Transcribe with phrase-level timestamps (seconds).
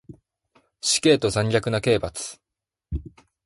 [0.81, 2.39] 死刑と残虐な刑罰